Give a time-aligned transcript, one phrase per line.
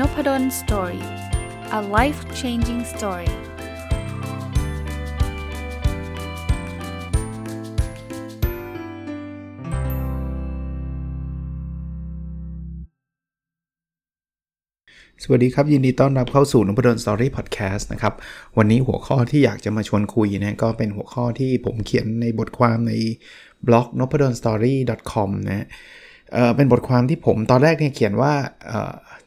[0.00, 1.06] นพด ล Story
[1.78, 3.30] a life changing story
[15.22, 18.14] สวัสดีครับ ยินดีต้อนรับเข้าสู่นพดล Story พอดแคสต์นะครับ
[18.56, 22.92] วันนี้หัวข้อที่อยากจะมาชวนคุยนะก็เป็นหัวข้อที่ผมเขียนในบทความใน
[23.66, 24.74] บล็อก n o p a d o n s t o r y
[25.12, 25.66] com นะ
[26.56, 28.32] เป็นบทความที่ผมตอนแรกเนี่ยเขียนว่า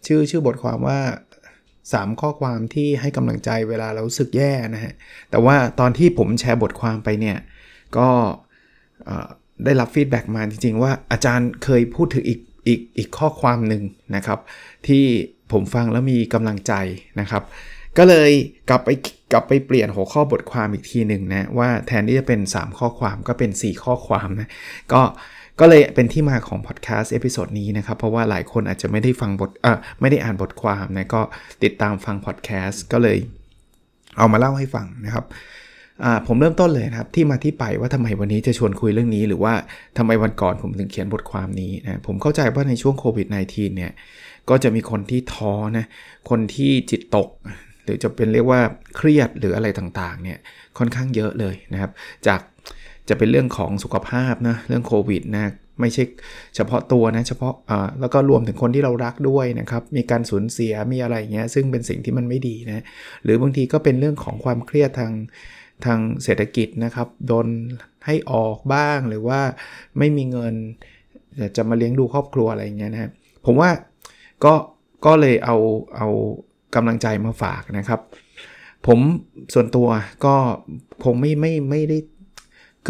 [0.07, 0.99] ชื่อชื่อบทความว่า
[1.61, 4.93] 3 ข้อความที่ให้กำลังใจเวลาเราสึกแย่นะฮะ
[5.29, 7.37] แต่ว่าตอนที่ผมแชร์บทความไปเนี่ย
[7.97, 8.09] ก็
[9.65, 13.83] ได้รับ feedback มาจริงๆ ว่าอาจารย์เคยพูดถึงอีกอีกอีกข้อความหนึ่ง
[14.15, 14.39] นะครับ
[14.87, 15.03] ที่
[15.51, 16.73] ผมฟังแล้วมีกำลังใจ
[17.19, 17.43] นะครับ
[17.97, 18.31] ก็เลย
[18.69, 18.89] กลับไป
[19.33, 24.49] กลับไปเปลี่ยนหัวข้อบทความอีกทีหนึ่งนะว่าแทนที่จะเป็น 3 ข้อความก็เป็น 4 ข้อความนะ
[24.93, 25.01] ก็
[25.59, 31.21] ก็เลยเป็นที่มาของพอดแคสต์ episode นี้นะครับ เพราะว่าหลายคนอาจจะไม่ได้ฟังบทเออไม่ได้อ่านบทความนะก็
[31.63, 33.17] ติดตามฟังพอดแคสต์ก็เลย
[34.17, 35.25] เอามาเล่าให้ฟังนะครับ
[36.27, 39.53] ผมเริ่มต้นเลยนะครับ ที่มาที่ไปว่าทำไมวันนี้จะชวนคุยเรื่องนี้ หรือว่า
[39.97, 43.91] ทำไมวันก่อนผมถึงเขียนบทความนี้นะผมเข้าใจว่าในช่วงโควิด -19 เนี่ย
[44.49, 45.85] ก็จะมีคนที่ท้อนะ
[46.29, 47.29] คนที่จิตตก
[47.83, 48.61] หรือจะเป็นเรียกว่า
[48.95, 50.39] เครียดหรืออะไรต่างๆเนี่ย
[50.77, 51.91] ค่อนข้างเยอะเลยนะครับ
[52.27, 52.39] จาก
[53.09, 56.03] จะเป็นเรื่องของสุขภาพนะเรื่องโควิดนะไม่ใช่
[56.55, 62.83] เฉพาะตัวนะเฉพาะอ่าแล้วก็รวมถึงคนที่เรารักด้วยนะครับมีการสูญเสียมีอะไรเงี้ยซึ่งเป็นสิ่งที่มันไม่ดีนะ
[63.23, 65.13] หรือบางทีก็เป็นเรื่องของความเครียดทาง
[65.85, 67.47] ทางเศรษฐกิจนะครับโดน
[68.05, 69.41] ให้ออกบ้างหรือว่า
[69.97, 70.53] ไม่มีเงิน
[71.55, 73.11] จะมาเลี้ยงดูครอบครัวอะไรเงี้ยนะ
[73.45, 73.69] ผมว่า
[74.43, 74.53] ก็
[75.05, 75.57] ก็เลยเอา
[75.97, 76.07] เอา
[76.75, 77.99] กำลังใจมาฝากนะครับ
[78.87, 78.99] ผม
[79.53, 79.87] ส่วนตัว
[80.25, 80.35] ก็
[81.03, 81.97] คงไม่ไม่ไม่ได้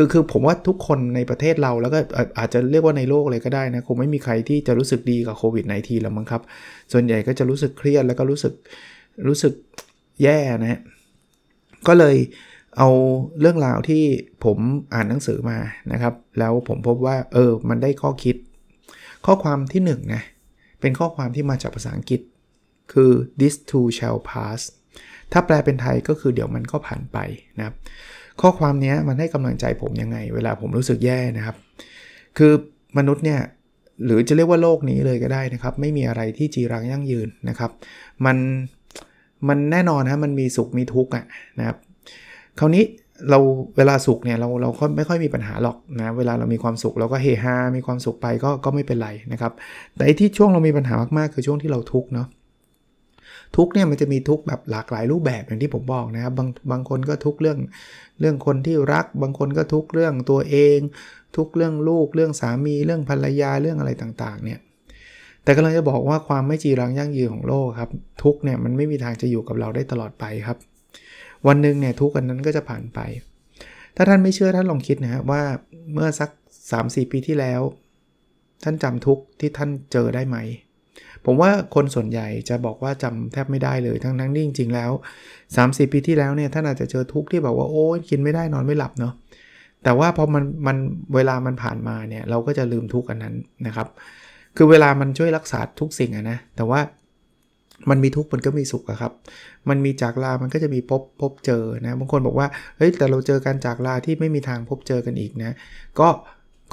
[0.01, 1.99] คือคือผมว่าทุกคนในประเทศเราแล้วก็
[2.39, 6.41] อาจจะเรียกว่าในโลกเลยก็ได้นะคงไม่มีใครที่จะรู้สึกดีกับโควิด -19 แล้วมั้งครับ
[6.91, 8.53] ส่วนใหญ่ก็จะรู้สึกเครียดแล้วก็รู้สึก
[9.27, 9.53] รู้สึก
[10.23, 10.81] แย่นะฮะ
[11.87, 12.15] ก็เลย
[12.77, 12.89] เอา
[13.39, 14.03] เรื่องราวที่
[14.45, 14.57] ผม
[14.93, 15.57] อ่านหนังสือมา
[15.91, 18.35] นะครับ แล้วผมพบว่าเออมันได้ข้อคิด
[19.25, 20.23] ข้อความที่1นนะ
[20.81, 22.21] เป็นข้อความที่มาจากภาษาอังกฤษ
[22.93, 24.59] คือ this too shall pass
[25.31, 27.17] ถ้าแปลเป็นไทยก็คือเดี๋ยวมันก็ผ่านไป
[27.57, 27.75] นะครับ
[28.41, 31.55] ข้อความนี้มันให้กำลังใจผมยังไง เวลาผมรู้สึกแย่นะครับ
[32.37, 32.51] คือ
[32.97, 33.39] มนุษย์เนี่ย
[34.05, 37.71] หรือจะเรียกว่าโลกนี้เลยก็ได้นะครับ ไม่มีอะไรที่จีรังยั่งยืนนะครับ
[38.25, 38.37] มัน
[39.47, 41.25] มันแน่นอนนะมันมีสุขมีทุกข์อะ
[41.59, 41.77] นะครับ
[42.59, 42.83] คราวนี้
[43.29, 43.39] เรา
[43.77, 49.53] เวลาสุขเนี่ยเราเราไม่ค่อยมีปัญหาหรอกนะเวลาเรามีความสุขเราก็เฮฮา มีความสุขไปก็ก็ไม่เป็นไรนะครับ
[49.95, 52.27] แต่ที่ช่วงเรามีปัญหามากๆ คือช่วงที่เราทุกข์เนาะ
[53.55, 57.57] ทุกเนี่ยมันจะมีทุกแบบหลากหลายรูปแบบอย่างที่ผมบอกนะครับบางบางคนก็ทุกเรื่อง
[58.19, 60.79] เรื่องคนที่รัก บางคนก็ทุกเรื่องตัวเอง
[61.37, 64.59] ทุกเรื่องลูกเรื่องสามีเรื่องภรรยาเรื่องอะไรต่างๆเนี่ย
[65.43, 67.91] แต่ก็เลยจะบอกว่าความไม่จีรังยั่งยืนของโลกครับ
[68.23, 70.57] ทุกเนี่ยมันไม่มีทางจะอยู่กับเราได้ตลอดไปครับ
[71.47, 72.99] วันหนึ่งเนี่ยทุกอันนั้นก็จะผ่านไป
[73.95, 75.41] ถ้าท่านไม่เชื่อท่านลองคิดนะว่า
[75.93, 76.29] เมื่อสัก
[76.71, 77.61] 3-4 ปีที่แล้ว
[78.63, 80.37] ท่านจำทุกที่ท่านเจอได้ไหม
[81.25, 84.91] ผมว่าคนส่วนใหญ่จะบอกว่าจำแทบไม่ได้เลยทั้งนั้นจริงๆแล้ว
[85.45, 89.13] 30 ปีที่แล้วเนี่ยท่านอาจจะเจอทุกข์ที่แบบว่าโอ้ยกินไม่ได้นอนไม่หลับเนาะ
[89.83, 90.77] แต่ว่าพอมันมัน
[91.15, 93.35] เวลามันผ่านมาเนี่ยเราก็จะลืมทุกข์อันนั้น
[93.67, 93.87] นะครับ
[94.57, 96.79] คือเวลามันช่วยรักษาทุกสิ่งอะนะแต่ว่า
[97.89, 99.13] มันมีทุกข์มันก็มีสุขอะครับ
[99.69, 102.47] มันมีจากลา มันก็จะมีพบพบเจอนะ บางคนบอกว่า
[102.77, 105.51] เฮ้ย แต่เราเจอการจากลาที่ไม่มีทางพบเจอกันอีกนะ
[105.99, 106.07] ก็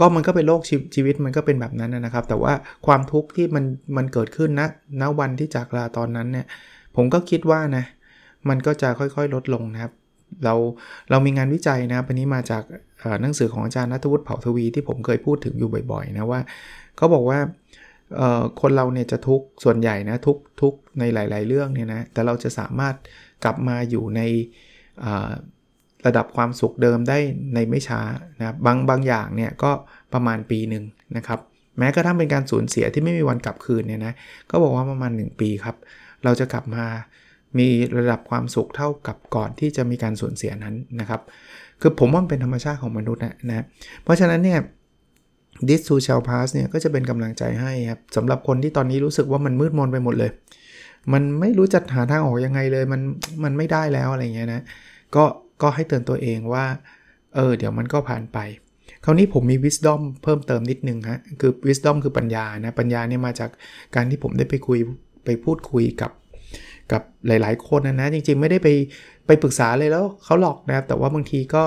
[0.00, 0.60] ก็มันก็เป็นโลก
[0.94, 2.52] ชีวิตมันก็เป็นแบบนั้นนะครับ แต่ว่า
[2.86, 3.64] ความทุกข์ที่มัน
[3.96, 4.68] มันเกิดขึ้นนะ
[5.00, 6.46] ณวันที่จากลาตอนนั้นเนี่ย
[6.96, 7.84] ผมก็คิดว่านะ
[8.48, 9.92] มันก็จะค่อยๆลดลงนะครับ
[10.44, 10.54] เรา
[11.10, 12.62] เรามีงานวิจัยนะครับอันนี้มาจาก
[13.22, 16.40] หนังสือของอาจารย์นัทวุฒิเผ่าทวีที่ผมเคยพูดถึงอยู่บ่อยๆนะว่า
[16.96, 17.38] เขาบอกว่า
[18.60, 22.94] คนเราเนี่ยจะทุกส่วนใหญ่นะทุกทุกในหลาย ๆ เรื่องเนี่ยนะแต่เราจะสามารถ
[23.44, 24.20] กลับมาอยู่ใน
[26.06, 27.18] ระดับความสุขเดิมได้
[27.54, 28.00] ในไม่ช้า
[28.38, 29.70] นะบบางบางอย่างเนี่ยก็
[30.12, 30.84] ประมาณปีหนึ่ง
[31.16, 31.40] นะครับ
[31.78, 34.12] แม้กระทั่งเป็นการสูญเสียที่ไม่มีวันกลับคืนเนี่ยนะ
[34.50, 35.76] ก็บอกว่าประมาณ 1 ปีครับ
[36.24, 36.84] เราจะกลับมา
[37.58, 41.20] มีระดับความสุขเท่ากับก่อนที่จะมีการสูญเสียนั้นนะครับ
[41.80, 43.64] คือผมว่ามันเป็นธรรมชาติของมนุษย์นะนะ
[44.02, 44.60] เพราะฉะนั้นเนี่ย
[45.68, 50.30] this to shall pass เนี่ยก็จะเป็นกำลังใจให้ครับสำหรับคนที่ตอนนี้รู้สึกว่ามันมืดมนไปหมดเลย
[51.12, 53.00] มันไม่รู้จะหาทางออกยังไงเลย มัน
[53.44, 54.60] มันไม่ได้แล้วอะไรเงี้ยนะ
[55.16, 55.24] ก็
[55.62, 56.66] ก็ให้เตือนตัวเองว่า
[57.34, 58.38] เออ เดี๋ยวมันก็ผ่านไป
[59.04, 63.50] คราวนี้ผมมี wisdom เพิ่มเติมนิดนึงฮะ คือ wisdom คือปัญญานะ ปัญญาเนี่ยมาจาก
[63.94, 64.78] การที่ผมได้ไปคุย
[65.24, 66.10] ไปพูดคุยกับ
[66.92, 68.68] กับหลาย ๆ คนนะนะ จริง ๆ ไม่ได้ไป
[69.26, 71.64] ไปปรึกษาเลยแล้วเขาหลอกนะครับแต่ว่าบางทีก็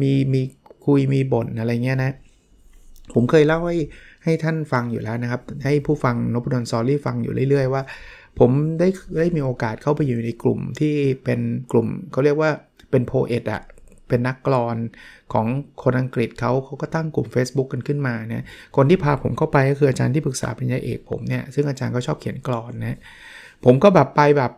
[0.00, 0.42] มีมี
[0.86, 2.14] คุยมีบ่นอะไรเงี้ยนะ
[3.14, 3.78] ผมเคยเล่าให้
[4.24, 7.82] ให้ท่านฟังอยู่แล้วนะครับ ให้ผู้ฟังนบดอนซอรี่ฟังอยู่เรื่อย ๆ ว่า
[8.38, 8.88] ผมได้
[9.18, 10.94] ได้มีโอกาสเข้าไปอยู่ในกลุ่มที่
[11.24, 11.40] เป็น
[11.72, 12.50] กลุ่มเขาเรียกว่า
[12.94, 13.62] เป็นโพเอตอะ
[14.08, 14.76] เป็นนักกรอน
[15.32, 15.46] ของ
[15.82, 18.44] คนอังกฤษเขาเขาก็ตั้งกลุ่ม Facebook กันขึ้นมาเนี่ย
[18.76, 22.98] คนที่พาผมเข้าไปก็คืออาจารย์ที่ปรึกษาปริญญาเอกผมเนี่ยซึ่งอาจารย์ก็ชอบเขียนกรอนนะ
[23.64, 24.52] ผมก็แบบไปแบบ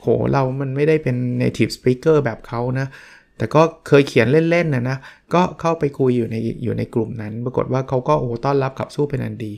[0.00, 2.86] โหเรามันไม่ได้เป็น native speaker แบบเขานะ
[3.38, 4.98] แต่ก็เคยเขียนเล่นๆนะนะ
[5.34, 9.52] ก็เข้าไปคุยอยู่ในอยู่ในกลุ่มนั้น ปรากฏว่าเขาก็โอ้ต้อนรับขับสู้เป็นอันดี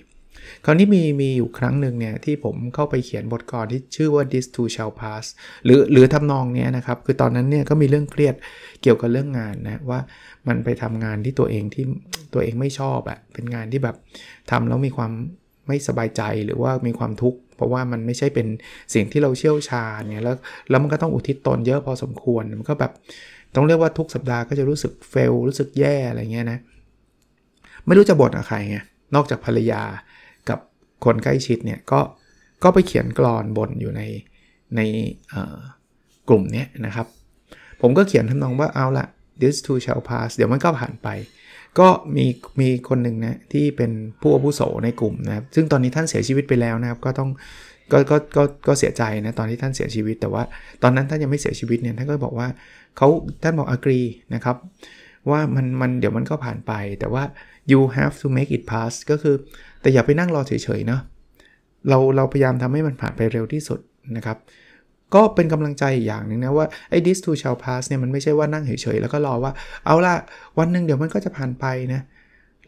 [0.65, 5.25] คราวนี้มีมีอยู่ครั้งหนึ่งเนี่ยที่ผมเข้าไปเขียนบทกลอนที่ชื่อว่า this too shall pass
[5.65, 8.35] หรือหรือทำนองเนี้ยนะครับ คือตอนนั้นเนี่ยก็มีเรื่องเครียด
[8.83, 10.01] เกี่ยวกับเรื่องงานนะว่า
[10.49, 11.85] มันไปทำงานที่ตัวเองที่
[12.35, 13.97] ตัวเองไม่ชอบอะเป็นงานที่แบบ
[14.51, 15.13] ทำแล้วมีความ
[15.67, 18.47] ไม่สบายใจหรือว่ามีความทุกข์เพราะว่ามันไม่ใช่เป็น
[18.95, 20.37] สิ่งที่เราเชี่ยวชาญเนี่ยแล้ว
[20.71, 22.93] แล้วมันก็ต้องอุทิศตนเยอะพอสมควรมันก็แบบ
[23.55, 26.59] ต้องเรียกว่าทุกสัปดาห์ก็จะรู้สึกเฟลรู้สึกแย่อะไรเงี้ยนะ
[27.87, 28.79] ไม่รู้จะบ่นกับใครไง
[29.15, 29.83] นอกจากภรรยา
[31.05, 32.01] คนใกล้ชิดเนี่ยก็
[32.63, 34.03] ก็ไปเขียนกรอนบนอยู่ใน
[34.77, 34.81] ใน
[36.29, 37.07] กลุ่มนี้นะครับ
[37.81, 39.07] ผมก็เขียนทำนองว่าเอาละ
[39.41, 41.09] this too shall pass เดี๋ยวมันก็ผ่านไป
[41.79, 42.27] ก็มี
[42.61, 43.91] มีคนหนึ่งนะที่เป็น
[44.21, 47.31] ผู้อาวุโสในกลุ่มนะครับ ซึ่งตอนนี้ท่านเสียชีวิตไปแล้วนะครับ ก็ต้อง
[47.93, 50.43] ก็ก็ก็ก็เสียใจนะตอนที่ท่านเสียชีวิต แต่ว่า
[50.83, 52.49] ตอนนั้นท่านยังไม่เสียชีวิตเนี่ยท่านก็บอกว่า
[52.97, 53.09] เขา
[53.43, 54.57] ท่านบอก agree นะครับ
[55.31, 57.25] ว่ามันมันเดี๋ยวมันก็ผ่านไป แต่ว่า
[57.71, 59.37] you have to make it pass ก็คือ
[59.87, 61.01] แต่อย่าไปนั่งรอเฉยๆเนะ
[61.89, 63.81] เราเราพยายามทำให้มันผ่านไปเร็วที่สุด
[64.17, 64.37] นะครับ
[65.15, 69.53] ก็เป็นกำลังใจอย่างหนึ่งนะว่าไอ้ this too shall pass เนี่ยมันไม่ใช่ว่านั่งเฉยๆแล้วก็รอว่า
[69.87, 70.15] เอาละ
[70.59, 72.01] วันหนึ่งเดี๋ยวมันก็จะผ่านไปนะ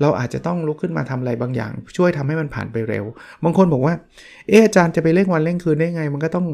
[0.00, 3.04] เราอาจจะต้องลุกขึ้นมาทำอะไรบางอย่าง ช่วยทำให้มันผ่านไปเร็ว
[3.44, 3.94] บางคนบอกว่า
[4.48, 6.46] เอออาจารย์จะไปเร่งวันเร่งคืนได้ไง มันก็ต้อง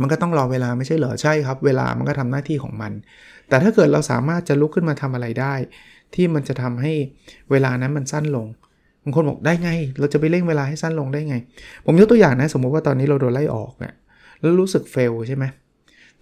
[0.00, 2.92] มันก็ต้องรอเวลาไม่ใช่เหรอใช่ครับ เวลามันก็ทำหน้าที่ของมัน
[3.48, 5.54] แต่ถ้าเกิดเราสามารถจะลุกขึ้นมาทำอะไรได้
[6.14, 6.92] ที่มันจะทำให้
[7.50, 8.46] เวลานั้นมันสั้นลง
[9.04, 11.36] บางคนบอกได้ไง เราจะไปเร่งเวลาให้สั้นลงได้ไง
[11.86, 13.94] ผมยกตัวอย่างนะ สมมุติว่าตอนนี้เราโดนไล่ออกเนี่ย
[14.40, 15.44] แล้วรู้สึกเฟลใช่ไหม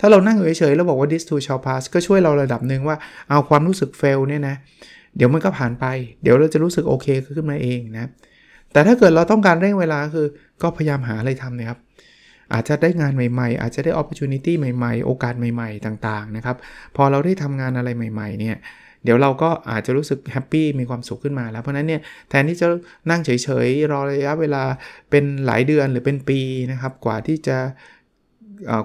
[0.00, 2.96] ถ้าเรานั่งเฉยๆแล้วบอกว่า this too shall pass ก็ช่วยเราระดับหนึ่งว่า
[3.28, 4.54] เอาความรู้สึกเฟลเนี่ยนะ
[5.16, 5.86] เดี๋ยวมันก็ผ่านไป
[6.22, 7.06] เดี๋ยวเราจะรู้สึกโอเค
[7.36, 8.10] ขึ้นมาเองนะ
[8.72, 10.26] แต่ถ้าเกิดเราต้องการเร่งเวลาคือ
[10.62, 11.78] ก็พยายามหาอะไรทำนะครับ
[12.52, 16.56] อาจจะได้งานใหม่ๆ อาจจะได้ opportunity ใหม่ๆ โอกาสใหม่ๆ ต่างๆ นะครับ
[16.96, 18.56] พอเราได้ทำงานอะไรใหม่ ๆ เนี่ย
[19.04, 22.00] เดี๋ยวเราก็อาจจะรู้สึกแฮปปี้มีความสุขขึ้นมาแล้วเพราะนั้นเนี่ย
[22.30, 22.66] แทนที่จะ
[23.10, 23.30] นั่งเฉ
[23.66, 24.62] ยๆรอระยะเวลา
[25.10, 26.40] เป็นหลายเดือนหรือเป็นปี
[26.72, 27.58] นะครับกว่าที่จะ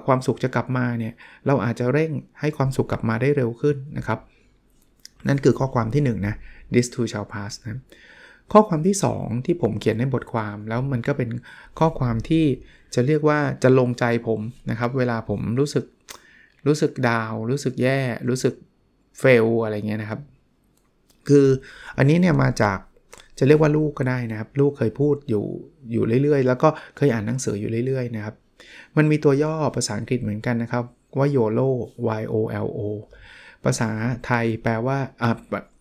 [0.06, 1.14] ความสุขจะกลับมาเนี่ย
[1.46, 2.10] เราอาจจะเร่ง
[2.40, 4.18] ให้ความสุขกลับมาได้เร็วขึ้นนะครับ
[5.28, 6.34] นั่นคือข้อความที่1นนะ
[6.74, 7.80] this too shall pass นะ
[8.52, 11.30] ข้อความที่ 2 ที่ผมเขียนในบทความแล้วมันก็เป็น
[11.78, 12.44] ข้อความที่
[12.94, 14.40] จะเรียกว่าจะลงใจผม
[14.70, 15.84] นะครับ เวลาผมรู้สึก
[16.66, 18.54] รู้สึกดาว รู้สึกแย่ รู้สึก
[19.18, 20.20] เฟลอะไรเงี้ยนะครับ
[21.28, 21.46] คือ
[21.98, 22.78] อันนี้เนี่ยมาจาก
[23.38, 25.44] จะเรียกว่าลูกก็ได้นะครับ ลูกเคยพูดอยู่
[25.92, 28.34] อยู่เรื่อยๆ แล้วก็เคยอ่านหนังสืออยู่เรื่อยๆนะครับ
[28.96, 30.84] มันมีตัวย่อภาษาอังกฤษเหมือนกันนะครับ
[31.18, 31.68] ว่า YOLO
[32.20, 32.34] Y O
[32.66, 32.80] L O
[33.64, 33.90] ภาษา
[34.26, 35.30] ไทยแปลว่าอ่า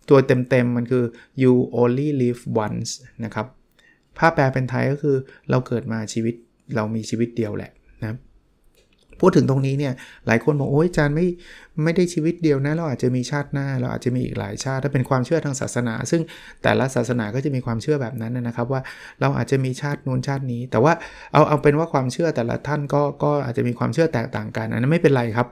[0.09, 1.03] ตัวเต็มๆมันคือ
[1.41, 2.91] you only live once
[3.23, 3.47] นะครับ
[4.17, 5.17] ภาพแปลเป็นไทยก็คือ
[5.49, 6.35] เราเกิดมาชีวิต
[6.75, 7.71] เรามีชีวิตเดียวแหละ
[9.19, 9.93] พูดถึงตรงนี้เนี่ย
[10.27, 11.27] หลายคนบอกโอ้ยอาจารย์ไม่
[11.83, 16.21] ไม่ได้ชีวิตเดียวนะเราอาจจะมีชาติหน้า เราอาจจะมีอีกหลายชาติถ้าเป็นความเชื่อทางศาสนา ซึ่ง
[16.63, 18.81] แต่ละศาสนาก็จะมีความเชื่อแบบนั้นนะครับว่า
[19.21, 20.93] เราอาจจะมีชาตินู้นชาตินี้ แต่ว่า
[21.33, 25.47] เอาเอาเป็นว่าความเชื่อแต่ละท่านก็ก็อาจจะมีความเชื่อแตกต่างกันอันนั้นไม่เป็นไรครับ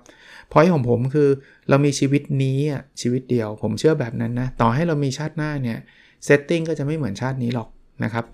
[0.52, 1.30] พอยของผมคือ
[1.70, 2.60] เรามีชีวิตนี้
[3.02, 5.78] ชีวิตเดียว ผมเชื่อแบบนั้นนะต่อให้เรามีชาติหน้าเนี่ย
[6.26, 7.70] เซตติ้งก็จะไม่เหมือนชาตินี้หรอก
[8.04, 8.26] นะครับ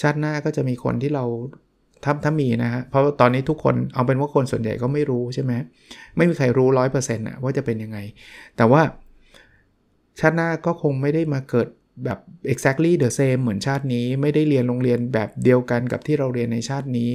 [0.00, 1.24] ชาติหน้าก็จะมีคนที่เรา
[2.04, 5.52] ถ้าถ้ามีนะฮะ เพราะตอนนี้ทุกคนเอาเป็นว่าคนส่วนใหญ่ก็ไม่รู้ใช่ไหม
[6.16, 7.98] ไม่มีใครรู้ร้อยเปอร์เซ็นต์ว่าจะเป็นยังไง
[8.56, 8.82] แต่ว่า
[10.20, 11.68] ชาติหน้าก็คงไม่ได้มาเกิด
[12.04, 12.18] แบบ
[12.52, 17.12] exactly the same เหมือนชาตินี้ ไม่ได้เรียนโรงเรียนแบบเดียวกันกับที่เราเรียนในชาตินี้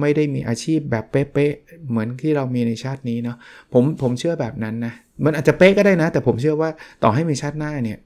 [0.00, 3.36] ไม่ได้มีอาชีพแบบเป๊ะๆเหมือนที่เรามีในชาตินี้เนาะ
[3.72, 4.92] ผมผมเชื่อแบบนั้นนะ
[5.24, 6.70] มันอาจจะเป๊ะก็ได้นะ แต่ผมเชื่อว่า
[7.02, 7.98] ต่อให้มีชาติหน้าเนี่ย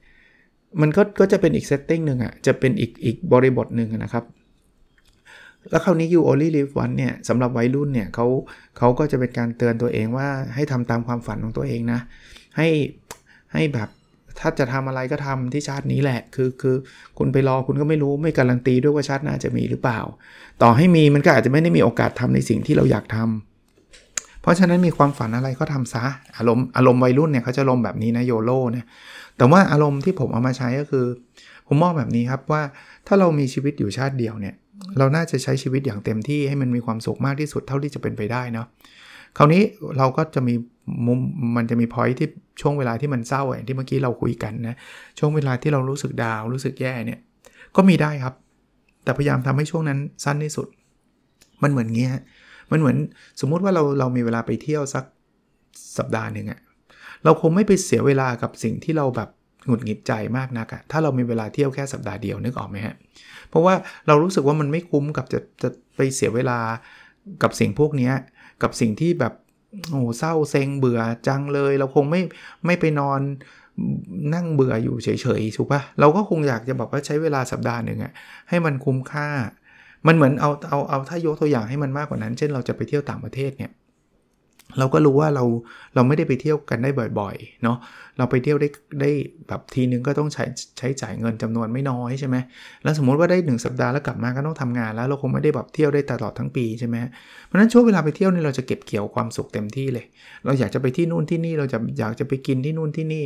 [0.81, 4.23] มันก็ก็จะเป็นอีกเซตติ้งหนึ่งอะ่ะจะเป็นอีกอีกบริบทหนึ่งนะครับ
[5.69, 8.25] แล้วคราวนี้ you only live one เนี่ยสำหรับวัยรุ่นเนี่ยเขา
[8.77, 11.99] เขาก็จะเป็นการเตือนตัวเองว่าให้ทำตามความฝันของตัวเองนะ
[12.57, 12.67] ให้
[13.53, 13.89] ให้แบบ
[14.39, 16.75] ถ้าจะทำอะไรก็ทำที่ชาตินี้แหละ คือคือ
[17.17, 19.99] คุณไปรอคุณก็ไม่รู้ไม่การันตีด้วยว่าชาติหน้าจะมีหรือเปล่า
[20.61, 26.03] ต่อให้มีมันก็อาจจะไม่ได้มีโอกาสทำในสิ่งที่เราอยากทำเพราะฉะนั้นมีความฝันอะไรก็ทำซะ
[26.37, 28.85] อารมณ์อารมณ์วัยรุ่นเนี่ยเขาจะลมแบบนี้นะโยโลเนี่ย
[29.37, 31.05] แต่ว่าอารมณ์ที่ผมเอามาใช้ก็คือ
[31.67, 32.61] ผมมองแบบนี้ครับว่า
[33.07, 34.55] ถ้าเรามีชีวิตอยู่ชาติเดียวเนี่ย
[34.97, 38.67] เราน่าจะใช้ชีวิตอย่างเต็มที่ให้มันมีความสุขมากที่สุดเท่าที่จะเป็นไปได้เนาะ
[39.37, 39.63] คราวนี้
[39.97, 40.53] เราก็จะมี
[41.07, 41.19] มุม
[41.55, 42.27] มันจะมีพอยที่
[42.61, 44.75] ช่วงเวลาที่มันเศร้าอย่างที่เมื่อกี้เราคุยกันนะ
[45.19, 47.19] ช่วงเวลาที่เรารู้สึกดาวรู้สึกแย่เนี่ย
[47.75, 48.33] ก็มีได้ครับ
[49.03, 50.67] แต่พยายามทำให้ช่วงนั้นสั้นที่สุด
[51.63, 52.11] มันเหมือนเงี้ย
[52.71, 52.97] มันเหมือน
[53.41, 55.03] สมมุติว่าเราเรามีเวลาไปเที่ยวสัก
[55.97, 56.59] สัปดาห์หนึ่งอะ
[57.23, 59.29] เราคงไม่ไปเสียเวลากับสิ่งที่เราแบบ
[59.69, 62.95] หงุดหงิดใจมากนักอะถ้าเรามีเวลาเที่ยวแค่สัปดาห์เดียวนึกออกไหมฮะ
[63.49, 63.73] เพราะว่า
[64.07, 66.59] เรารู้สึกว่ามันไม่คุ้มกับจะจะไปเสียเวลา
[67.43, 68.11] กับสิ่งพวกนี้
[68.63, 69.33] กับสิ่งที่แบบ
[69.91, 72.21] โอ้เศร้าเซ็งเบื่อจังเลย เราคงไม่
[72.65, 73.21] ไม่ไปนอน
[74.33, 75.07] นั่งเบื่ออยู่เฉ
[75.39, 78.11] ยๆถูกปะเราก็คงอยากจะบอกว่าใช้เวลาสัปดาห์หนึ่งอะ
[78.49, 79.27] ให้มันคุ้มค่า
[80.07, 83.71] มันเหมือนเอาเอาเอาถ้ายกตัวอย่างให้มันมากกว่านั้น เช่นเราจะไปเที่ยวต่างประเทศเนี่ย
[84.77, 85.43] เราก็รู้ว่าเรา
[85.95, 87.77] เราไม่ได้ไปเที่ยวกันได้บ่อยๆเนาะ
[88.17, 88.69] เราไปเที่ยวได้
[89.01, 89.09] ได้
[89.47, 90.43] แบบทีนึงก็ต้องใช้
[90.77, 92.35] ใช้จ่ายเงินจำนวนไม่น้อยใช่ไหม
[92.83, 96.95] แล้วสมมติว่าได้ 1 สัปดาห์แล้วกลับมาก็ต้องทำงานแล้วเราคงไม่ได้แบบเที่ยวได้ตลอดทั้งปีใช่ไหม
[97.45, 100.05] เพราะฉะนั้นช่วงเวลาไปเที่ยวนี่เราจะเก็บเกี่ยวความสุขเต็มที่เลย
[100.45, 103.23] เราอยากจะไปที่นู่นที่นี่เราจะอยากจะไปกินที่นู่นที่นี่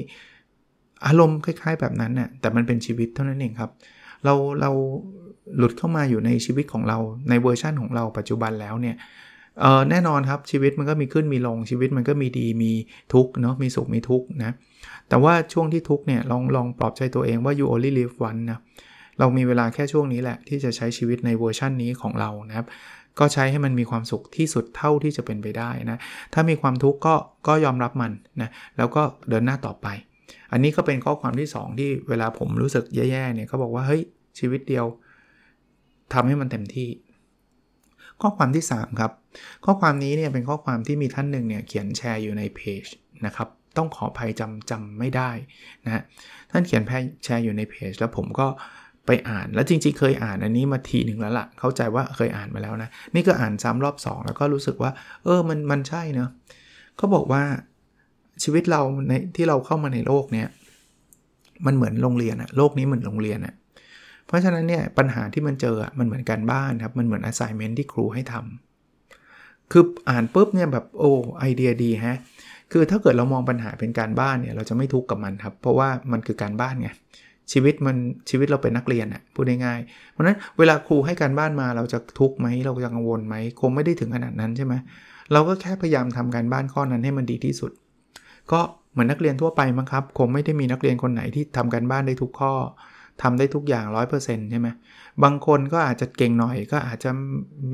[1.07, 3.71] อารมณ์คล้ายๆ แบบนั้นน่ะแต่มันเป็นชีวิตเท่านั้นเองครับ
[4.25, 4.71] เราเรา
[5.57, 6.97] หลุดเข้ามาอยู่ในชีวิตของเรา
[7.29, 8.95] ในเวอร์ชั่นของเราปัจจุบันแล้วเนี่ย
[9.61, 12.71] เออแน่นอนครับชีวิตมันก็มีขึ้นมีลงชีวิตมันก็มีดีมี
[13.13, 14.51] ทุกข์เนาะมีสุขมีทุกข์นะ
[15.09, 18.59] แต่ว่าช่วงที่ทุกข์เนี่ยลองลองปลอบใจตัวเองว่า you only live once นะ
[19.19, 22.67] เรามีเวลาแค่ช่วงนี้แหละ ที่จะใช้ชีวิตในเวอร์ชั่นนี้ของเรานะครับ
[23.19, 25.97] ก็ใช้ให้มันมีความสุขที่สุดเท่าที่จะเป็นไปได้นะ
[26.33, 27.15] ถ้ามีความทุกข์ก็
[27.47, 29.87] ก็ยอมรับมันนะแล้วก็เดินหน้าต่อไป
[30.51, 34.01] อันนี้ก็เป็นข้อความที่ 2 ที่เวลาผมรู้สึกแย่ๆเนี่ยเขาบอกว่าเฮ้ย
[34.39, 34.85] ชีวิตเดียว
[36.13, 36.89] ทำให้มันเต็มที่
[38.23, 39.11] ข้อความที่ 3 ครับ
[39.65, 42.85] ข้อความนี้เนี่ยเป็นข้อความที่มีท่านหนึ่งเนี่ยเขียนแชร์อยู่ในเพจ
[43.25, 45.31] นะครับต้องขออภัยจำจำไม่ได้
[45.85, 46.01] นะ
[46.51, 46.83] ท่านเขียน
[47.23, 48.47] แชร์อยู่ในเพจแล้วผมก็
[49.05, 54.91] ไปอ่านแล้วจริงๆ เคยอ่านอันนี้มาทีหนึ่งแล้วละ่ะ เข้าใจว่าเคยอ่านมาแล้วนะ นี่ก็อ่านซ้ำรอบ 2 แล้วก็รู้สึกว่า
[55.23, 56.29] เออมันมันใช่เนาะ
[56.97, 57.43] เขาบอกว่า
[58.43, 60.47] ชีวิตเราในที่เราเข้ามาในโลกเนี้ย
[61.65, 63.53] มันเหมือนโรงเรียนอะโลกนี้เหมือนโรงเรียนอะ
[64.27, 72.17] เพราะฉะนั้นเนี่ยปัญหาที่มันเจอมันเหมือนการบ้านครับมันเหมือน assignment ที่ครูให้ทำคืออ่านปุ๊บเนี่ยแบบโอ้ไอเดียดีฮะ
[72.71, 76.89] คือถ้าเกิดเรามองปัญหาเป็นการบ้านเนี่ยเราจะไม่ทุกข์กับมันครับเพราะว่ามันคือการบ้านไง
[77.51, 77.95] ชีวิตมัน
[78.29, 84.73] ชีวิตเราเป็นนักเรียนอะพูดง่ายๆเพราะนั้นเวลาครูให้การบ้านมาเราจะทุกข์ไหมเราจะกังวลไหมคงไม่ได้ถึงขนาดนั้นใช่ไหม
[85.33, 87.71] เราก็แค่พยายามทำการบ้านข้อนั้นให้มันดีที่สุด
[88.51, 88.59] ก็
[88.91, 92.53] เหมือนนักเรียนทั่วไปมั้งครับ คงไม่ได้มีนักเรียนคนไหนที่ทำการบ้านได้ทุกข้อ
[93.21, 93.85] ทำได้ทุกอย่าง
[94.17, 94.69] 100%ใช่ไหม
[95.23, 97.09] บางคนก็อาจจะเก่งหน่อย ก็อาจจะ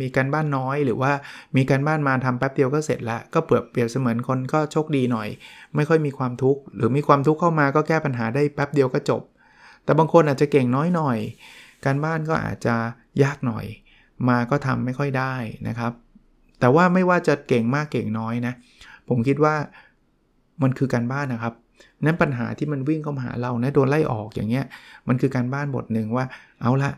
[0.02, 1.12] มีการบ้านน้อย หรือว่า
[1.58, 5.28] มีการบ้านมาทำแป๊บเดียวก็เสร็จล้วก็เปรียบเปรียบเสมือนคนก็โชคดีหน่อย
[5.76, 9.22] ไม่ค่อยมีความทุกข์หรือมีความทุกข์เข้ามาก็แก้ปัญหาได้แป๊บเดียวก็จบ
[9.84, 11.18] แต่บางคนอาจจะเก่งน้อยหน่อย
[11.86, 12.76] การบ้านก็อาจจะ
[13.24, 13.66] ยากหน่อย
[14.30, 15.34] มาก็ทำไม่ค่อยได้
[15.68, 15.92] นะครับ
[16.60, 18.54] แต่ว่าไม่ว่าจะเก่งมากเก่งน้อยนะ
[19.10, 19.56] ผมคิดว่า
[20.62, 21.54] มันคือการบ้านนะครับ
[22.06, 24.66] นั้นปัญหาที่มันวิ่งเข้ามาหาเรานะโดนไล่ออกอย่างเงี้ย
[25.08, 26.26] มันคือการบ้านบทหนึ่งว่า
[26.62, 26.92] เอาละ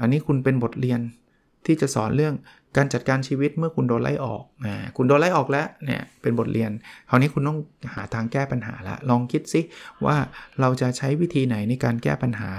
[0.00, 1.00] อันนี้คุณเป็นบทเรียน
[1.66, 2.34] ที่จะสอนเรื่อง
[2.76, 6.70] การจัดการชีวิตเมื่อคุณโดนไล่ออกนะคุณโดนไล่ออกแล้วเนี่ยเป็นบทเรียน
[7.08, 7.58] คราวนี้คุณต้อง
[7.94, 9.60] หาทางแก้ปัญหาละลองคิดซิ
[10.06, 10.16] ว่า
[10.60, 12.50] เราจะใช้วิธีไหนในการแก้ปัญหา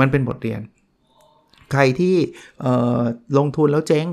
[0.00, 0.60] มันเป็นบทเรียน
[1.72, 2.16] ใครที่
[3.38, 4.06] ลงทุนแล้วเจ๊ง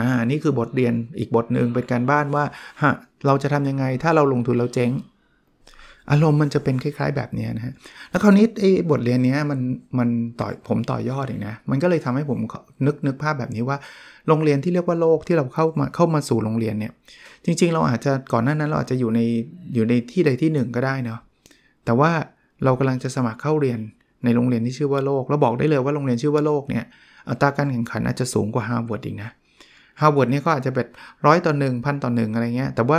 [0.00, 2.44] อ่านี่คือบทเรียนอีกบทหนึ่งเป็นการบ้านว่า
[2.82, 2.92] ฮะ
[3.26, 4.90] เราจะทำยังไงถ้าเราลงทุนแล้วเจ๊ง
[6.10, 7.74] อารมณ์มันจะเป็นคล้าย ๆ แบบนี้นะฮะ
[8.10, 9.60] แล้วคราวนี้ไอ้บทเรียนนี้มัน
[9.98, 10.08] มัน
[10.40, 12.38] ต่อผมต่อยอดเองนะ มันก็เลยทำให้ผม
[12.86, 13.76] นึกนึกภาพแบบนี้ว่า
[14.28, 16.92] โรงเรียนที่เรียกว่าโลกที่เราเข้ามาเข้ามาสู่โรงเรียนเนี่ย
[17.44, 19.20] จริง ๆ เราอาจจะก่อนหน้านั้นเราอาจจะอยู่ใน
[19.74, 21.20] อยู่ในที่ใดที่หนึ่งก็ได้เนาะ
[21.84, 22.10] แต่ว่า
[22.64, 23.78] เรากำลังจะสมัครเข้าเรียน
[24.24, 26.84] ในโรงเรียนที่ชื่อว่าโลกแล้วบอกได้เลยว่าโรงเรียนชื่อว่าโลกเนี่ย
[27.28, 29.30] อัตราการแข่งขันอาจจะสูงกว่าฮาร์วาร์ดอีกนะ
[30.00, 30.86] ฮาร์วาร์ดเนี่ยก็อาจจะเป็น
[31.26, 32.98] ร้อยต่อหนึ่งพันต่อหนึ่งอะไรเงี้ย แต่ว่า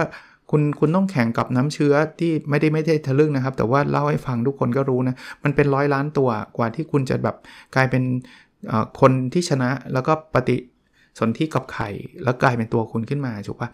[0.52, 7.36] คุณคุณต้องแข่งกับน้ำเชื้อที่ไม่ได้ไม่ได้ทะลึ่งนะครับ แต่ว่าเล่าให้ฟังทุกคนก็รู้นะ มันเป็นร้อยล้านตัวกว่าที่คุณจะแบบ
[7.76, 8.04] กลายเป็น
[9.02, 10.58] คนที่ชนะแล้วก็ปฏิ
[11.20, 11.90] สนธิกับไข่
[12.24, 13.70] แล้วกลายเป็นตัวคุณขึ้นมาถูกปะ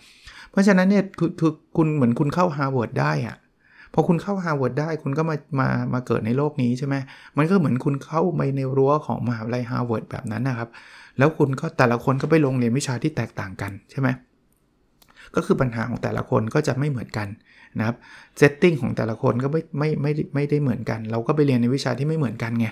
[0.51, 1.03] เพราะฉะนั้นเนี่ย
[1.39, 3.37] คือคุณเหมือนคุณเข้าฮาร์วาร์ดได้อะ
[3.93, 6.95] พอคุณเข้าฮาร์วาร์ดได้คุณก็มามามาเกิดในโลกนี้ใช่ไหม
[7.37, 10.69] มันก็เหมือนคุณเข้าไปในรั้วของมหาวิทยาลัยฮาร์วาร์ดแบบนั้นนะครับ
[11.17, 14.09] แล้วคุณก็แต่ละคนก็ไปลงเรียนวิชาที่แตกต่างกันใช่ไหม
[15.35, 17.27] ก็คือปัญหาของแต่ละคนก็จะไม่เหมือนกัน
[17.79, 17.95] นะครับ
[18.37, 22.67] setting ของแต่ละคนก็ไม่ไม่ไม่ไม่ได้เหมือนกัน เราก็ไปเรียนในวิชาที่ไม่เหมือนกันไง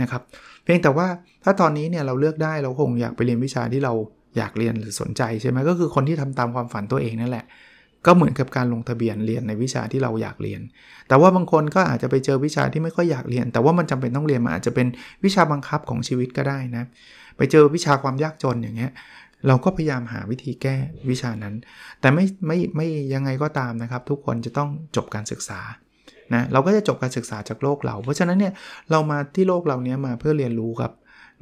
[0.00, 0.22] นะครับ
[0.64, 1.06] เพียงแต่ว่า
[1.44, 3.92] ถ้าตอนนี้เนี่ยเราเลือกได้เราคงอยากไปเรียนวิชาที่เรา
[4.36, 7.44] อยากเรียนหรือสนใจใช่ไหมก็คือคนที่ทำตามความฝันตัวเองนั่นแหละ
[8.06, 10.60] ก็เหมือนกับการลงทะเบียนเรียนในวิชาที่เราอยากเรียน
[11.08, 14.86] แต่ว่าบางคนก็อาจจะไปเจอวิชาที่ไม่ค่อยอยากเรียน แต่ว่ามันจำเป็นต้องเรียนมันอาจจะเป็น
[15.24, 16.84] วิชาบังคับของชีวิตก็ได้นะ
[17.36, 18.92] ไปเจอวิชาความยากจนอย่างเงี้ย
[19.46, 20.76] เราก็พยายามหาวิธีแก้
[21.10, 21.54] วิชานั้น
[22.00, 25.60] แต่ไม่ไม่ไม่ยังไงก็ตามนะครับ ทุกคนจะต้องจบการศึกษา
[26.34, 28.52] นะเราก็จะจบการศึกษาจากโลกเรา เพราะฉะนั้นเนี่ย
[28.90, 30.92] เรามาที่โลกเราเนี้ยมาเพื่อเรียนรู้ครับ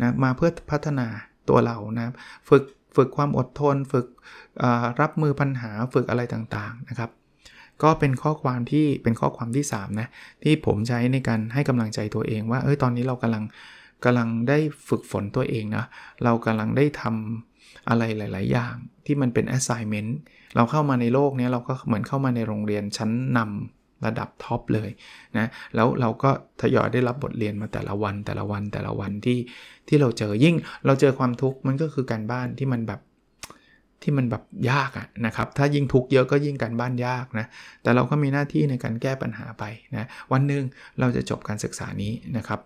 [0.03, 1.07] นะมาเพื่อพัฒนา
[1.49, 2.13] ตัวเรานะ
[2.49, 2.65] ฝึก
[2.97, 4.07] ฝึกความอดทน ฝึก
[5.01, 7.11] รับมือปัญหาฝึกอะไรต่างๆนะครับ
[7.83, 10.09] ก็เป็นข้อความที่เป็นข้อความที่3นะ
[10.43, 13.45] ที่ผมใช้ในการให้กำลังใจตัวเองว่าเอ้ยตอนนี้เรากำลัง
[14.05, 14.59] กำลังได้
[14.89, 15.85] ฝึกฝนตัวเองนะ
[16.25, 17.54] เรากำลังได้ทำ
[17.89, 18.75] อะไรหลาย ๆ อย่าง
[19.07, 20.11] ที่มันเป็น assignment
[20.57, 24.91] เราเข้ามาในโลกนี้เราก็เหมือนเข้ามาในโรงเรียนชั้นนำระดับท็อปเลย
[25.39, 29.39] นะแล้วเราก็ทยอยได้รับบทเรียนมาแต่ละวันแต่ละวันแต่ละวันที่
[29.89, 33.01] ที่เราเจอยิ่งเราเจอความทุกข์มันก็คือการบ้านที่มันแบบ
[34.03, 37.47] ที่มันแบบยากอะนะครับ ถ้ายิ่งทุกข์เยอะก็ยิ่งการบ้านยากนะ
[37.83, 39.65] แต่เราก็มีหน้าที่ในการแก้ปัญหาไป
[39.97, 40.63] นะ วันหนึ่ง
[41.01, 42.61] เราจะจบการศึกษานี้นะครับ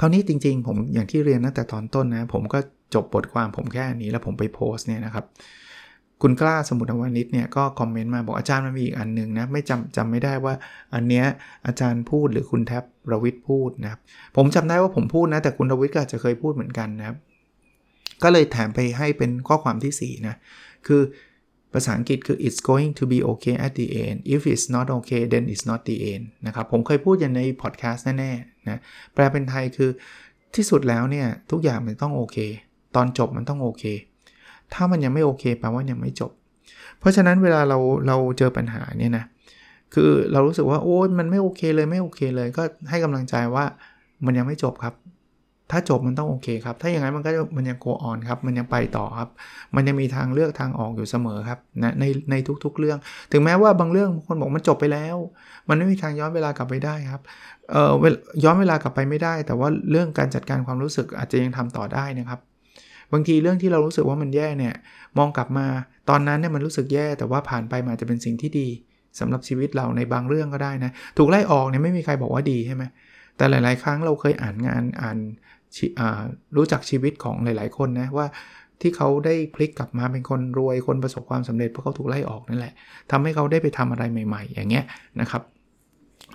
[0.00, 2.58] คราวนี้จริง ๆ ผมอย่างที่เรียนตั้งแต่ตอนต้นนะ ผมก็
[2.94, 5.24] จบบทความผมแค่นี้แล้วผมไปโพสต์เนี่ยนะครับ
[6.22, 10.54] คุณกล้าสมุทรวานิชเนี่ยก็คอมเมนต์มาบอกอาจารย์มันมีอีกอันนึงนะ ไม่จำจำไม่ได้ว่า
[10.94, 11.26] อันเนี้ย
[11.66, 14.00] อาจารย์พูดหรือคุณแท็บรวิทย์พูดนะครับ
[14.36, 17.16] ผมจำได้ว่าผมพูดนะ แต่คุณรวิทย์ก็อาจจะเคยพูดเหมือนกันนะครับ
[18.22, 20.34] ก็เลยแถมไปให้เป็นข้อความที่4นะ
[20.86, 21.02] คือ
[21.72, 25.64] ภาษาอังกฤษคือ it's going to be okay at the end if it's not okay then it's
[25.70, 28.80] not the end นะครับ ผมเคยพูดอย่างในพอดแคสต์แน่ๆนะ
[29.14, 29.90] แปลเป็นไทยคือ
[30.56, 32.36] ที่สุดแล้วเนี่ย ทุกอย่างมันต้องโอเค
[32.96, 33.84] ตอนจบมันต้องโอเค
[34.72, 36.30] ถ้ามันยังไม่โอเคแปลว่ายังไม่จบ
[36.98, 39.24] เพราะฉะนั้นเวลาเราเราเจอปัญหาเนี่ยนะ
[39.94, 43.64] คือเรารู้สึกว่าโอ้ยมันไม่โอเคเลยไม่โอเคเลย ก็ให้กำลังใจว่า
[44.24, 44.94] มันยังไม่จบครับ
[45.70, 49.28] ถ้าจบมันต้องโอเคครับ ถ้าอย่างนั้นมันก็มันยังโกออนครับ มันยังไปต่อครับ
[49.76, 52.34] มันยังมีทางเลือกทางออกอยู่เสมอครับนะในใน
[52.64, 52.98] ทุกๆเรื่อง
[53.32, 55.16] ถึงแม้ว่าบางเรื่องคนบอกมันจบไปแล้ว
[55.68, 57.22] มันไม่มีทางย้อนเวลากลับไปได้ครับ
[57.72, 57.92] เอ่อ
[58.44, 62.40] ย้อนเวลากลับไปไม่ได้ แต่ว่าเรื่องการจัดการความรู้สึกอาจจะยังทำต่อได้นะครับ
[63.12, 64.74] บางทีเรื่องที่เรารู้สึกว่ามันแย่เนี่ย
[65.18, 65.66] มองกลับมา
[66.08, 68.68] ตอนนั้นเนี่ยมันรู้สึกแย่แต่ว่าผ่านไปมาจะเป็นสิ่งที่ดี
[69.20, 72.84] สำหรับชีวิตเราในบางเรื่องก็ได้นะ ถูกไล่ออกเนี่ยไม่มีใครบอกว่าดีใช่ไหม
[73.36, 75.18] แต่หลาย ๆ ครั้งเราเคยอ่านงานอ่าน
[76.56, 78.26] รู้จักชีวิตของหลาย ๆ คนนะว่า
[78.80, 82.72] ที่เขาได้พลิกกลับมาเป็นคนรวยคนประสบความสำเร็จเพราะเขาถูกไล่ออกนั่นแหละ
[83.10, 84.84] ทำให้เขาได้ไปทำอะไรใหม่ ๆ อย่างเงี้ย
[85.20, 85.42] นะครับ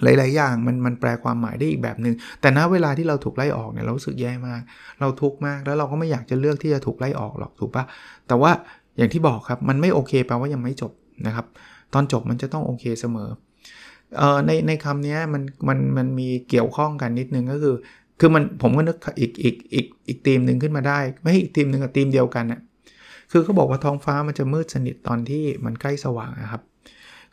[0.04, 4.62] หลาย ๆ อย่างมันมันแปลความหมายได้อีกแบบหนึง่งแต่ณเวลาที่เราถูกไล่ออกเนี่ยเรารู้สึกแย่มาก
[5.00, 7.84] เราทุกข์มากแล้วเราก็ไม่อยากจะเลือกที่จะถูกไล่ออกหรอกถูกปะ
[8.28, 8.52] แต่ว่า
[8.98, 10.92] อย่างที่บอกครับมันไม่โอเคแปลว่ายังไม่จบ
[11.28, 11.46] นะครับ
[11.94, 13.30] ตอนจบมันจะต้องโอเคเสมอ
[14.18, 17.76] เอ่อในในคำนี้มันมันมันมีเกี่ยวข้องกันนิดนึงก็คือ
[18.20, 22.62] คือมันผมก็นึกอีกอีกอีกอีกทีมหนึ่งขึ้นมาได้ ไม่อีกทีมหนึ่งกับทีมเดียวกันนะ่ะ
[23.32, 26.62] คือเขาบอกว่าท้องฟ้ามันจะมืดสนิทตอนที่มันใกล้สว่างนะครับ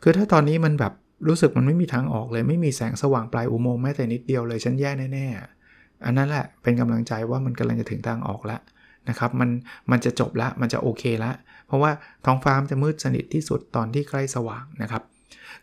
[0.01, 0.93] คือถ้าตอนนี้มันแบบ
[1.27, 8.61] รู้สึกมันไม่มีทางออกเลยไม่มีแสงสว่างปลายอุโมงค์แม้แต่นิดเดียวเลยฉันแย่แน่ๆอันนั้นแหละเป็นกำลังใจว่ามันกำลังจะถึงทางออกแล้ว
[9.09, 9.49] นะครับมัน
[9.91, 11.31] มันจะจบละมันจะโอเคละ
[11.67, 11.91] เพราะว่า
[12.25, 15.03] ท้องฟ้ามันจะมืดสนิทที่สุดตอนที่ใกล้สว่างนะครับ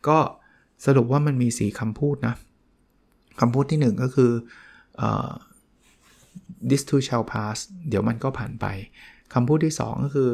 [0.08, 0.18] ก็
[0.86, 2.34] สรุปว่ามันมี 4คำพูดนะ
[3.40, 4.30] คำพูดที่ 1 ก็คือ
[6.68, 7.58] this too shall pass
[7.88, 8.66] เดี๋ยวมันก็ผ่านไป
[9.34, 10.30] คำพูดที่ 2 ก็คือ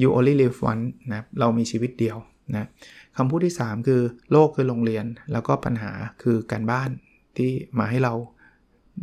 [0.00, 2.16] you only live once นะเรามีชีวิตเดียว
[2.52, 2.68] นะ
[3.16, 4.00] คำพูดที่ 3 คือ
[4.32, 6.90] โลกคือโรงเรียน แล้วก็ปัญหาคือการบ้าน
[7.36, 8.14] ที่มาให้เรา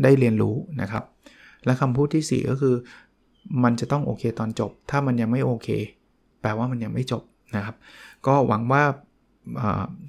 [0.03, 1.03] ได้เรียนรู้นะครับ
[1.65, 2.75] และคำพูดที่ 4 ก็คือ
[3.63, 5.67] มันจะต้องโอเคตอนจบ ถ้ามันยังไม่โอเค
[6.41, 7.23] แปลว่ามันยังไม่จบ
[7.55, 7.75] นะครับ
[8.27, 8.83] ก็หวังว่า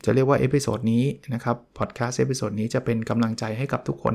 [0.04, 4.14] จะเรียกว่า episode นี้นะครับพอดแคสต์ episode นี้จะเป็นกำลังใจให้กับทุกคน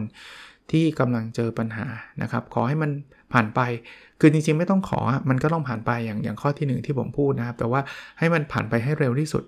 [0.72, 1.88] ที่กำลังเจอปัญหา
[2.22, 2.92] นะครับ ขอให้มัน
[3.34, 3.60] ผ่านไป
[4.20, 5.00] คือจริงๆไม่ต้องขอ
[5.30, 7.82] มันก็ต้องผ่านไปอย่างอย่างข้อที่ 1 ที่ผมพูดนะครับ แต่ว่า
[8.20, 9.44] ให้มันผ่านไปให้เร็วที่สุด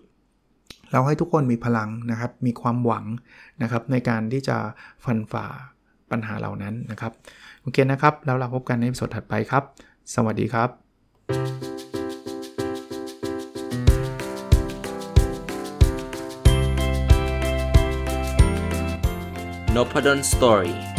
[0.91, 3.05] เราให้ทุกคนมีพลังนะครับ มีความหวัง
[3.61, 4.57] นะครับในการที่จะ
[5.03, 5.45] ฟันฝ่า
[6.11, 7.11] ปัญหาเหล่านั้นนะครับ
[7.61, 9.63] โอเคนะครับ แล้วเราพบกันในสดถัดไปครับ
[10.13, 10.69] สวัสดีครับ
[19.75, 20.98] n o p a d o n Story